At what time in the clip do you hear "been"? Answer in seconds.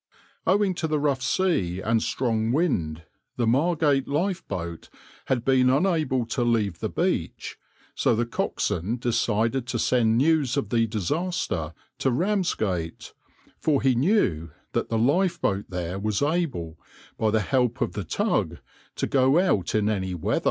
5.45-5.69